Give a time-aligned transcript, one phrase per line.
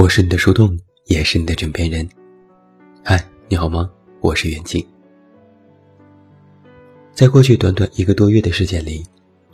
[0.00, 2.08] 我是你的树洞，也是你的枕边人。
[3.02, 3.90] 嗨，你好吗？
[4.20, 4.86] 我是袁静。
[7.12, 9.04] 在过去短短一个多月的时间里，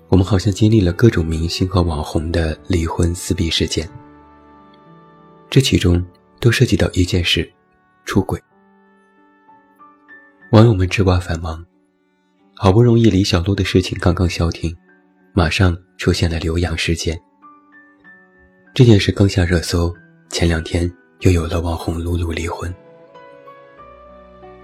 [0.08, 3.88] 我们好像经历了各种明星和网红的离婚撕逼事件。
[5.48, 6.04] 这其中
[6.40, 7.50] 都涉及到一件事：
[8.04, 8.38] 出轨。
[10.52, 11.64] 网友们吃瓜繁忙，
[12.54, 14.76] 好不容易李小璐的事情刚刚消停，
[15.32, 17.18] 马上出现了刘洋事件。
[18.74, 19.90] 这件事刚下热搜。
[20.30, 22.74] 前两天又有了网红露露离婚，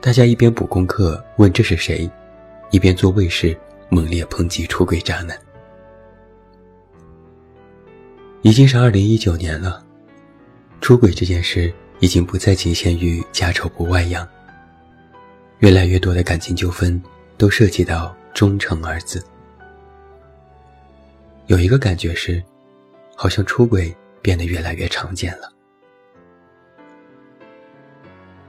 [0.01, 2.11] 大家一边补功课问这是谁，
[2.71, 3.57] 一边做卫士
[3.89, 5.39] 猛烈抨击出轨渣男。
[8.43, 9.85] 已经是二零一九年了，
[10.81, 14.27] 出轨这件事已经不再仅限于家丑不外扬，
[15.59, 17.01] 越来越多的感情纠纷
[17.37, 19.25] 都涉及到忠诚二字。
[21.47, 22.43] 有一个感觉是，
[23.15, 25.53] 好像出轨变得越来越常见了。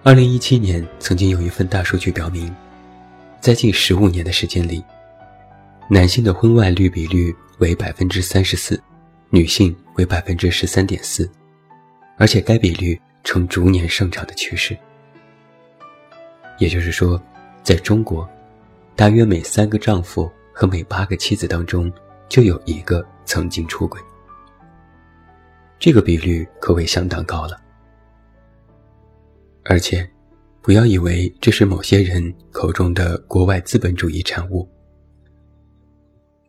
[0.04, 2.52] 二零一七年，曾经有一份大数据表明，
[3.40, 4.84] 在近十五年的时间里，
[5.88, 8.82] 男性的婚外率比率为百分之三十四，
[9.30, 11.30] 女性为百分之十三点四，
[12.18, 14.76] 而且该比率呈逐年上涨的趋势。
[16.58, 17.22] 也就是说，
[17.62, 18.28] 在中国，
[18.96, 21.94] 大约每三个丈夫和每八个妻子当中，
[22.28, 24.02] 就有一个曾经出轨。
[25.78, 27.62] 这个比率可谓相当高了。
[29.64, 30.10] 而且，
[30.62, 34.68] 不要以为这是某些人口中的国外资本主义产物。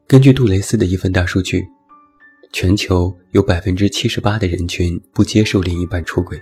[0.07, 1.67] 根据杜蕾斯的一份大数据，
[2.53, 6.41] 全球有百分之七十八的人群不接受另一半出轨。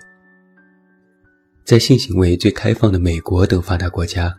[1.65, 4.37] 在性行为最开放的美国等发达国家，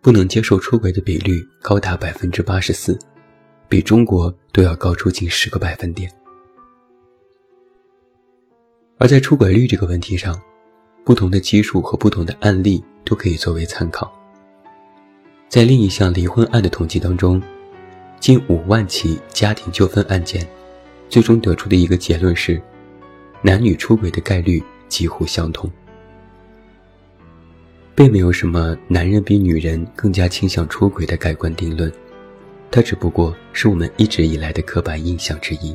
[0.00, 2.96] 不能接受出轨的比率高达百分之八十四，
[3.68, 6.08] 比中国都要高出近十个百分点。
[8.98, 10.40] 而在出轨率这个问题上，
[11.08, 14.12] 不同的基数和不同的案例都可以作为参考。
[15.48, 17.42] 在另一项离婚案的统计当中，
[18.20, 20.46] 近五万起家庭纠纷案件，
[21.08, 22.60] 最终得出的一个结论是，
[23.40, 25.70] 男女出轨的概率几乎相同，
[27.94, 31.90] 并没有什么男人比女人更加倾向出轨的盖棺定论，
[32.70, 35.74] 它只不过是我们一直以来的刻板印象之一。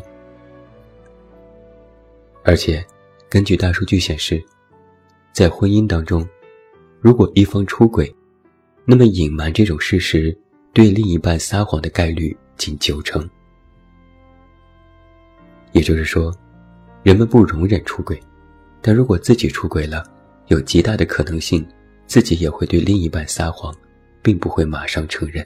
[2.43, 2.85] 而且，
[3.27, 4.39] 根据大数据显示。
[5.33, 6.23] 在婚姻当中，
[7.01, 8.15] 如果一方出轨，
[8.85, 10.37] 那么隐瞒这种事实，
[10.73, 13.27] 对另一半撒谎的概率仅九成。
[15.71, 16.31] 也就是说，
[17.01, 18.21] 人们不容忍出轨，
[18.79, 20.03] 但如果自己出轨了，
[20.49, 21.67] 有极大的可能性，
[22.05, 23.75] 自己也会对另一半撒谎，
[24.21, 25.43] 并不会马上承认。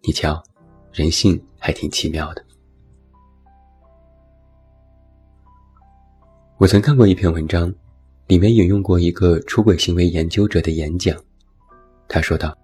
[0.00, 0.42] 你瞧，
[0.94, 2.42] 人性还挺奇妙的。
[6.56, 7.70] 我曾看过一篇文章。
[8.28, 11.16] 里面引用过一个出轨行为研究者的演讲，
[12.06, 12.54] 他说道：“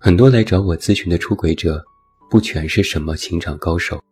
[0.00, 1.84] 很多来找我咨询的出轨者，
[2.30, 4.02] 不全是什么情场高手，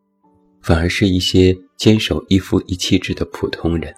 [0.60, 3.94] 反而是一些坚守一夫一妻制的普通人。”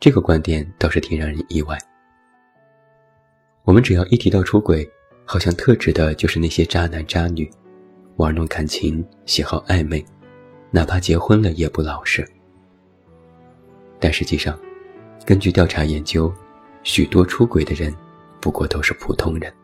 [0.00, 1.78] 这个观点倒是挺让人意外。
[3.64, 4.90] 我们只要一提到出轨，
[5.26, 7.50] 好像特指的就是那些渣男渣女，
[8.16, 10.02] 玩弄感情，喜好暧昧，
[10.70, 12.26] 哪怕结婚了也不老实。
[14.02, 14.58] 但实际上，
[15.24, 16.34] 根据调查研究，
[16.82, 17.94] 许多出轨的人
[18.40, 19.54] 不过都是普通人，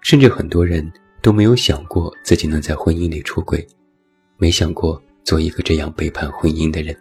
[0.00, 0.90] 甚至很多人
[1.20, 3.64] 都没有想过自己能在婚姻里出轨，
[4.38, 6.96] 没想过做一个这样背叛婚姻的人。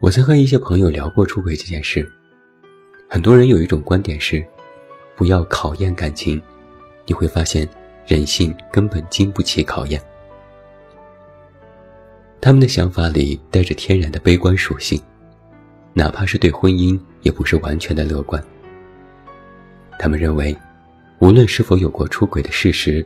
[0.00, 2.04] 我曾和一些朋友聊过出轨这件事，
[3.08, 4.44] 很多人有一种观点是：
[5.14, 6.42] 不要考验感情，
[7.06, 7.68] 你会发现
[8.04, 10.02] 人性根本经不起考验。
[12.44, 15.00] 他们的想法里带着天然的悲观属性，
[15.94, 18.44] 哪怕是对婚姻，也不是完全的乐观。
[19.98, 20.54] 他们认为，
[21.20, 23.02] 无论是否有过出轨的事实，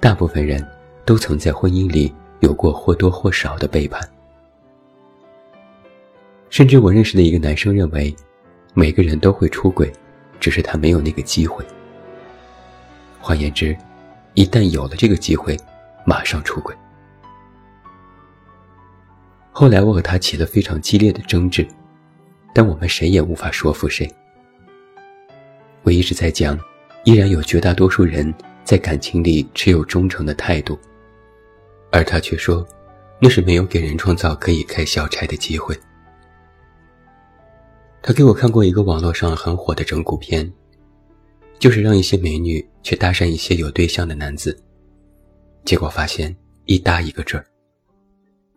[0.00, 0.66] 大部分人
[1.04, 4.00] 都曾在婚姻里有过或多或少的背叛。
[6.50, 8.12] 甚至我认识的一个男生认为，
[8.74, 9.92] 每个人都会出轨，
[10.40, 11.64] 只是他没有那个机会。
[13.20, 13.76] 换言之，
[14.34, 15.56] 一旦有了这个机会，
[16.04, 16.74] 马上出轨。
[19.58, 21.66] 后来我和他起了非常激烈的争执，
[22.52, 24.06] 但我们谁也无法说服谁。
[25.82, 26.60] 我一直在讲，
[27.04, 30.78] 依然有绝大多数人在感情里持有忠诚的态度，
[31.90, 32.68] 而他却说，
[33.18, 35.74] 那是没有给人创造可以开小差的机会。
[38.02, 40.52] 他给我看过一个网络上很火的整蛊片，
[41.58, 44.62] 就是让一些美女去搭讪一些有对象的男子，
[45.64, 46.36] 结果发现
[46.66, 47.46] 一搭一个准儿。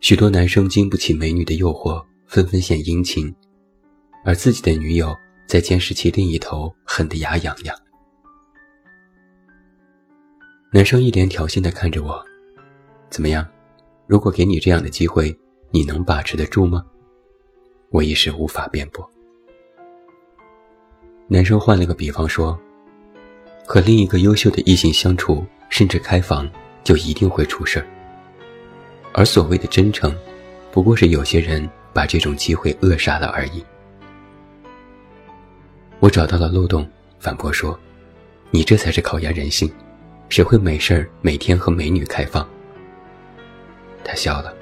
[0.02, 3.34] 许多男生经不起美女的诱惑，纷纷献殷勤，
[4.24, 5.14] 而自己的女友
[5.46, 7.76] 在监视器另一头恨得牙痒痒。
[10.72, 12.24] 男生一脸挑衅地看着我
[13.12, 13.46] ：“怎么样？
[14.08, 15.38] 如果给你这样的机会，
[15.70, 16.82] 你能把持得住吗？”
[17.92, 19.08] 我一时无法辩驳。
[21.28, 22.58] 男生换了个比方说
[23.68, 26.50] ：“和另一个优秀的异性相处，甚至开房，
[26.86, 27.99] 就一定会出事儿。
[29.14, 30.16] 而所谓的真诚，
[30.72, 33.64] 不过是有些人把这种机会扼杀了而已。”
[36.00, 36.90] 我找到了漏洞，
[37.20, 37.78] 反驳说
[38.52, 39.72] ：“你这才是考验人性。”
[40.30, 42.48] 谁会没事儿每天和美女开放？
[44.04, 44.54] 他笑了，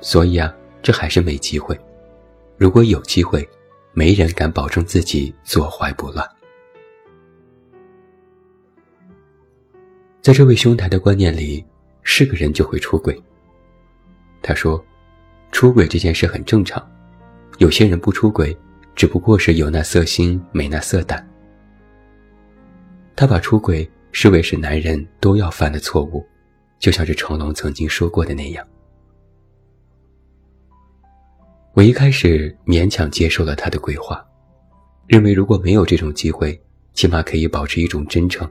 [0.00, 1.78] 所以啊，这还是没机会。
[2.56, 3.48] 如果有机会，
[3.92, 6.28] 没人敢保证自己坐怀不乱。
[10.20, 11.64] 在这位兄台的观念里，
[12.02, 13.16] 是个人就会出轨。
[14.42, 14.84] 他说，
[15.50, 16.84] 出轨这件事很正常，
[17.58, 18.56] 有些人不出轨，
[18.94, 21.26] 只不过是有那色心没那色胆。
[23.16, 23.90] 他把出轨。
[24.14, 26.22] 视为是男人都要犯的错误，
[26.78, 28.62] 就像是成龙曾经说过的那样。
[31.72, 34.22] 我一开始勉强接受了他的规划，
[35.06, 36.62] 认为如果没有这种机会，
[36.92, 38.46] 起码可以保持一种真诚。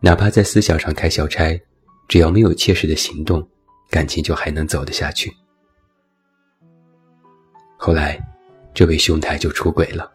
[0.00, 1.58] 哪怕在思想上开小差，
[2.06, 3.48] 只要没有切实的行动，
[3.90, 5.30] 感情就还能走得下去。
[7.76, 8.18] 后来，
[8.72, 10.10] 这位兄台就出轨了。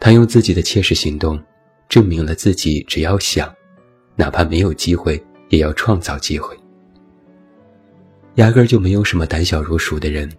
[0.00, 1.38] 他用自己的切实行动。
[1.88, 3.50] 证明了自己只要想，
[4.14, 5.18] 哪怕没有机会，
[5.48, 6.54] 也要创造机会。
[8.34, 10.30] 压根儿就没有什么胆小如鼠的人，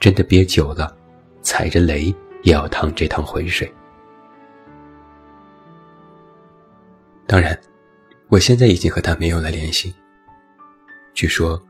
[0.00, 0.92] 真的憋久了，
[1.42, 3.72] 踩着雷也要趟这趟浑水。
[7.24, 7.56] 当然，
[8.26, 9.94] 我现在已经和他没有了联系。
[11.20, 11.62] 据说，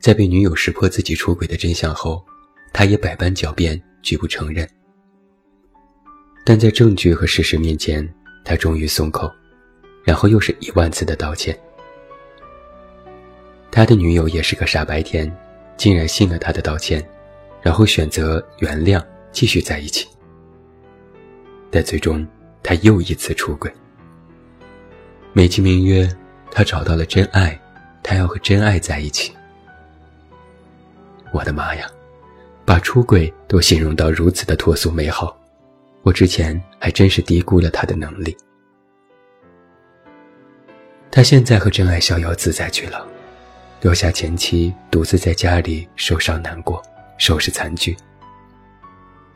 [0.00, 2.24] 在被女友识破自己出轨的真相后，
[2.72, 4.66] 他也百般狡辩，拒不承认。
[6.42, 8.08] 但在证据和事实面前，
[8.46, 9.30] 他终于松口，
[10.04, 11.54] 然后又是一万次的道歉。
[13.70, 15.30] 他的女友也是个傻白甜，
[15.76, 17.06] 竟然信了他的道歉，
[17.60, 20.08] 然后选择原谅，继续在一起。
[21.70, 22.26] 但最终，
[22.62, 23.70] 他又一次出轨，
[25.34, 26.10] 美其名曰
[26.50, 27.60] 他找到了真爱，
[28.04, 29.32] 他要和真爱在一起。
[31.32, 31.90] 我的妈呀，
[32.64, 35.36] 把出轨都形容到如此的脱俗美好！
[36.02, 38.36] 我之前还真是低估了他的能力。
[41.10, 43.06] 他现在和真爱逍遥自在去了，
[43.80, 46.82] 留下前妻独自在家里受伤难过，
[47.16, 47.96] 收拾残局。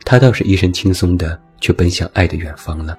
[0.05, 2.97] 他倒是一身轻松的去奔向爱的远方了，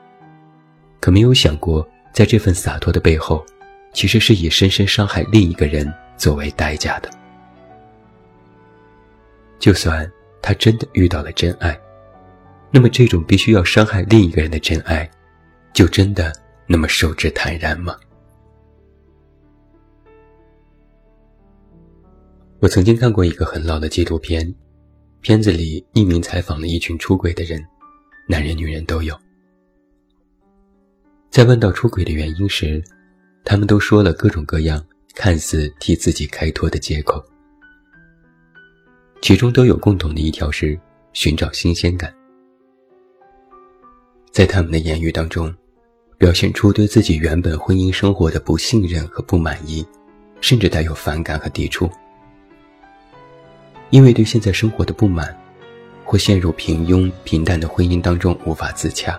[0.99, 3.45] 可没有想过，在这份洒脱的背后，
[3.93, 7.11] 其实是以深深伤害另一个人作为代价的。
[9.59, 10.11] 就算
[10.41, 11.79] 他真的遇到了真爱。
[12.73, 15.11] 那么，这种必须要伤害另一个人的真爱，
[15.73, 16.33] 就真的
[16.69, 17.97] 那么受之坦然吗？
[22.61, 24.55] 我曾经看过一个很老的纪录片，
[25.21, 27.61] 片子里匿名采访了一群出轨的人，
[28.29, 29.19] 男人女人都有。
[31.29, 32.81] 在问到出轨的原因时，
[33.45, 37.25] 他们都说了各种各样看似替自己开脱的借口，
[39.21, 40.79] 其中都有共同的一条是
[41.13, 42.15] 寻找新鲜感。
[44.31, 45.53] 在他们的言语当中，
[46.17, 49.85] 表现出对自己原本婚姻生活的不信任和不满意，
[50.41, 51.91] 甚至带有反感和抵触。
[53.91, 55.37] 因为对现在生活的不满，
[56.05, 59.19] 或陷入平庸平淡的婚姻当中无法自洽，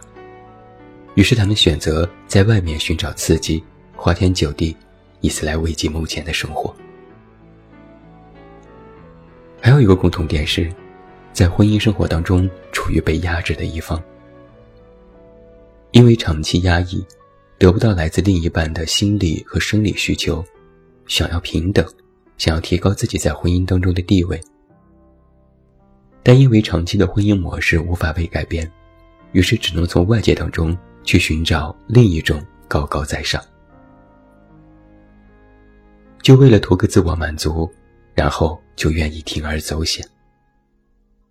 [1.15, 3.61] 于是他们选择在外面寻找刺激，
[4.03, 4.75] 花天酒地，
[5.19, 6.75] 以此来慰藉目前的生活。
[9.61, 10.73] 还有一个共同点是，
[11.31, 14.01] 在婚姻生活当中处于被压制的一方。
[15.91, 17.05] 因为长期压抑，
[17.59, 20.43] 得不到来自另一半的心理和生理需求，
[21.05, 21.85] 想要平等，
[22.39, 24.41] 想要提高自己在婚姻当中的地位，
[26.23, 28.67] 但因为长期的婚姻模式无法被改变，
[29.33, 33.39] 于是只能从外界当中去寻找另一种高高在上，
[36.21, 37.69] 就为了图个自我满足，
[38.13, 40.07] 然后就愿意铤而走险。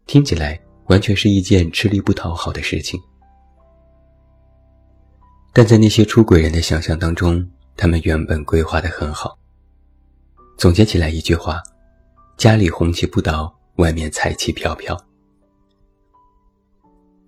[0.06, 3.00] 听起来完全是一件吃力不讨好的事情。
[5.52, 9.38] 但在那些出轨人的想象当中，他们原本规划的很好。
[10.56, 11.62] 总结起来一句话：
[12.36, 14.96] 家里红旗不倒，外面彩旗飘飘。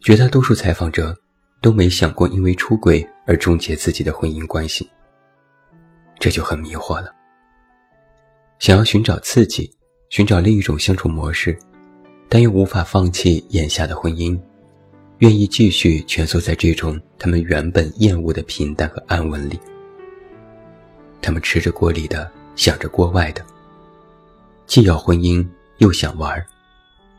[0.01, 1.17] 绝大多数采访者
[1.61, 4.91] 都没想过因为出轨而终结自己的婚姻关系，
[6.19, 7.13] 这就很迷惑了。
[8.63, 9.69] 想要寻找刺激，
[10.09, 11.59] 寻找另一种相处模式，
[12.29, 14.41] 但又无法放弃眼下的婚姻，
[15.19, 19.59] 愿意继续蜷缩在这种他们原本厌恶的平淡和安稳里。
[21.21, 23.45] 他们吃着锅里的，想着锅外的，
[24.69, 25.45] 既要婚姻，
[25.79, 26.47] 又想玩儿，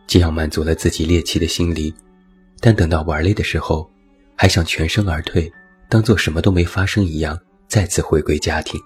[0.07, 1.93] 既要满足了自己猎奇的心理，
[2.61, 3.91] 但等到玩累的时候，
[4.37, 5.51] 还想全身而退，
[5.89, 8.79] 当做什么都没发生一样，再次回归家庭。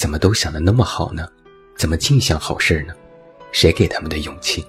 [0.00, 1.28] 怎么都想的那么好呢？
[1.76, 2.94] 怎么净想好事呢？
[3.52, 4.64] 谁给他们的勇气？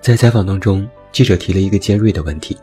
[0.00, 2.56] 在采访当中，记者提了一个尖锐的问题：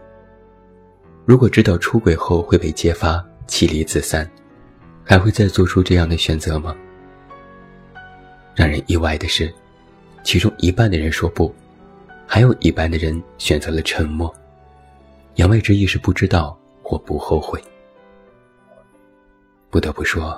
[1.23, 4.27] 如果知道出轨后会被揭发、妻离子散，
[5.03, 6.75] 还会再做出这样的选择吗？
[8.55, 9.53] 让人意外的是，
[10.23, 11.53] 其中一半的人说不，
[12.25, 14.33] 还有一半的人选择了沉默。
[15.35, 17.63] 言外之意是不知道或不后悔。
[19.71, 20.37] 不得不说，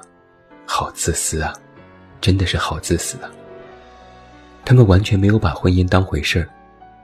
[0.63, 1.51] 好自私啊，
[2.21, 3.31] 真的是好自私啊！
[4.63, 6.47] 他们完全没有把婚姻当回事儿，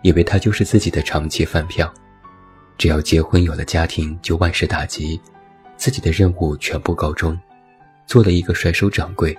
[0.04, 1.92] 以为他就是自己的长期饭票，
[2.78, 5.20] 只要结婚有了家庭就万事大吉，
[5.76, 7.38] 自己的任务全部告终，
[8.06, 9.36] 做了一个甩手掌柜，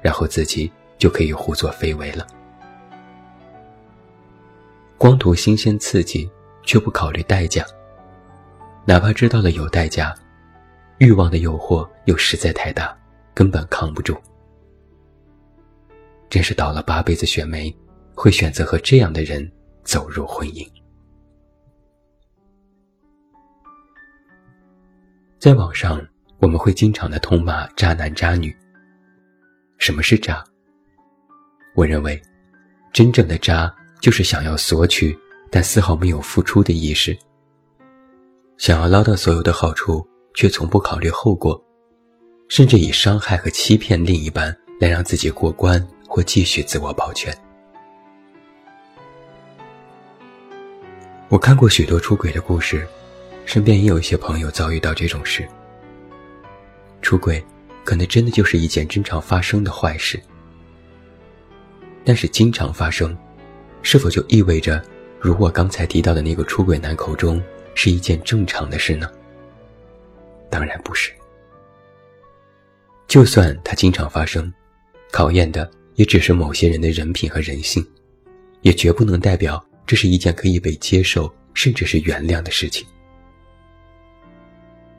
[0.00, 2.24] 然后自己就可以胡作非为了。
[4.96, 6.30] 光图新鲜刺激，
[6.62, 7.66] 却不考虑代价，
[8.84, 10.14] 哪怕知道了有代价。
[10.98, 12.96] 欲望的诱惑又实在太大，
[13.32, 14.16] 根本扛不住。
[16.28, 17.74] 真是倒了八辈子血霉，
[18.14, 19.50] 会选择和这样的人
[19.84, 20.66] 走入婚姻。
[25.38, 26.04] 在网上，
[26.40, 28.54] 我们会经常的痛骂渣男渣女。
[29.78, 30.44] 什么是渣？
[31.76, 32.20] 我认为，
[32.92, 35.16] 真正的渣就是想要索取，
[35.48, 37.16] 但丝毫没有付出的意识，
[38.56, 40.04] 想要捞到所有的好处。
[40.38, 41.60] 却从不考虑后果，
[42.46, 47.36] 甚至以伤害和欺骗另一半来让自己过关或继续自我保全。
[51.28, 52.86] 我看过许多出轨的故事，
[53.46, 55.44] 身边也有一些朋友遭遇到这种事。
[57.02, 57.44] 出轨
[57.82, 60.22] 可能真的就是一件经常发生的坏事，
[62.04, 63.12] 但是经常发生，
[63.82, 64.80] 是否就意味着，
[65.18, 67.42] 如我刚才提到的那个出轨男口中
[67.74, 69.10] 是一件正常的事呢？
[70.50, 71.12] 当然不是。
[73.06, 74.52] 就算它经常发生，
[75.10, 77.86] 考验的也只是某些人的人品和人性，
[78.60, 82.86] 也绝不能代表这是一件可以被接受甚至是原谅的事情。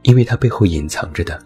[0.04, 1.40] 因为它背后隐藏着的，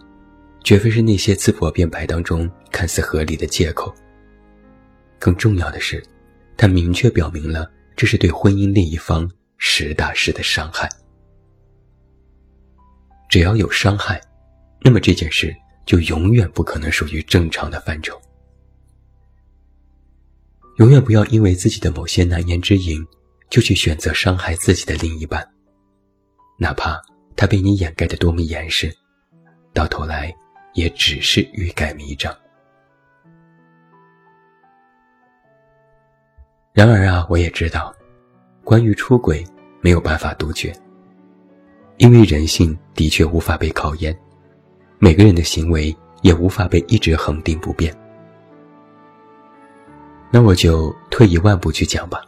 [0.64, 3.94] 绝非是那些自我辩白当中看似合理的借口。
[5.20, 6.02] 更重要的是，
[6.56, 10.90] 它明确表明了这是对婚姻另一方实打实的伤害。
[13.30, 14.22] 只要有伤害，
[14.82, 18.20] 那么这件事就永远不可能属于正常的范畴。
[20.78, 23.06] 永远不要因为自己的某些难言之隐，
[23.50, 25.48] 就去选择伤害自己的另一半，
[26.58, 27.00] 哪怕
[27.36, 28.92] 他被你掩盖的多么严实，
[29.74, 30.34] 到头来
[30.74, 32.36] 也只是欲盖弥彰。
[36.74, 37.96] 然而啊，我也知道，
[38.64, 39.46] 关于出轨，
[39.80, 40.76] 没有办法杜绝。
[42.04, 44.14] 因为人性的确无法被考验，
[45.00, 47.98] 每个人的行为也无法被一直恒定不变。
[50.30, 52.22] 那我就退一万步去讲吧。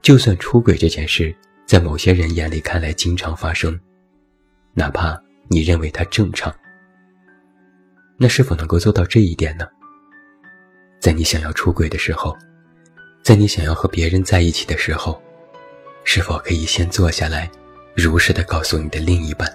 [0.00, 1.32] 就算出轨这件事
[1.66, 3.78] 在某些人眼里看来经常发生，
[4.74, 6.52] 哪怕你认为它正常，
[8.16, 9.68] 那是否能够做到这一点呢？
[10.98, 12.36] 在你想要出轨的时候，
[13.22, 15.22] 在你想要和别人在一起的时候，
[16.02, 17.48] 是否可以先坐下来？
[17.94, 19.48] 如实的告诉你的另一半，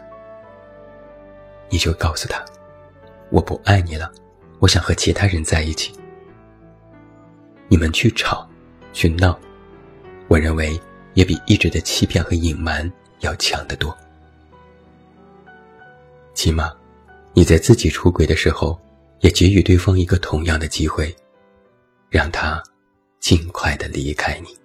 [1.69, 2.43] 你就告诉他
[3.31, 4.11] ：“我不爱你了，
[4.59, 5.91] 我想和其他人在一起。”
[7.67, 8.47] 你们去吵，
[8.93, 9.37] 去闹，
[10.27, 10.79] 我认为
[11.15, 12.89] 也比一直的欺骗和隐瞒
[13.19, 13.95] 要强得多。
[16.33, 16.71] 起码，
[17.33, 18.79] 你在自己出轨的时候，
[19.19, 21.13] 也给予对方一个同样的机会，
[22.09, 22.63] 让他
[23.19, 24.57] 尽快的离开你。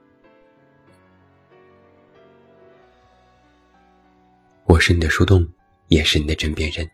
[4.73, 5.47] 我是你的树洞，
[5.89, 6.91] 也是你的枕边人。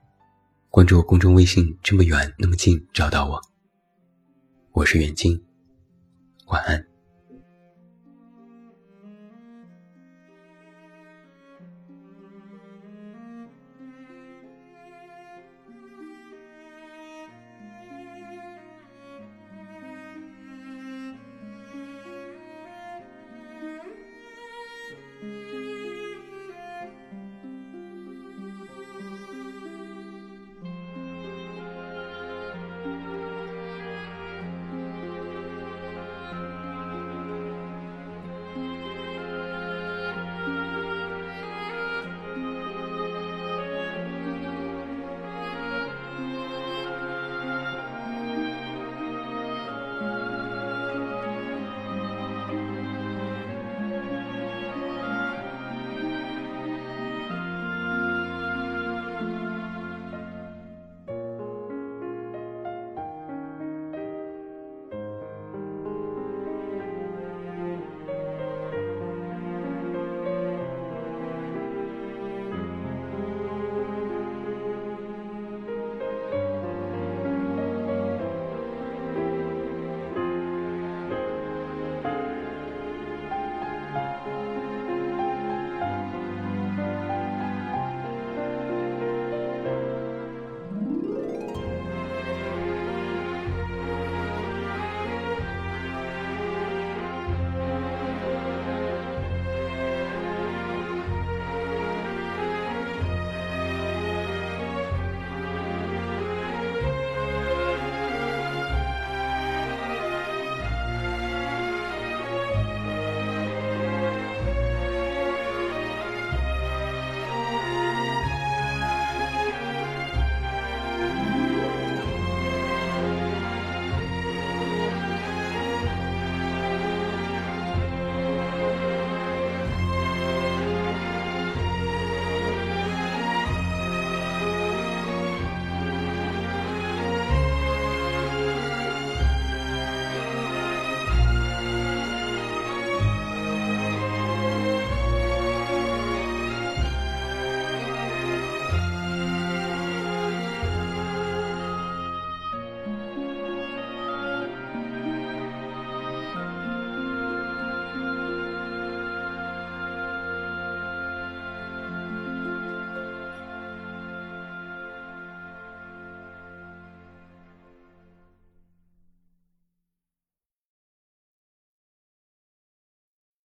[0.69, 3.41] 关注我公众微信，这么远那么近，找到我。
[4.73, 5.41] 我是远近，
[6.47, 6.88] 晚安。